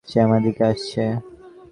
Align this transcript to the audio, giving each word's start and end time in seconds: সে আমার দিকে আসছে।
সে 0.07 0.17
আমার 0.21 0.39
দিকে 0.43 0.63
আসছে। 0.63 1.03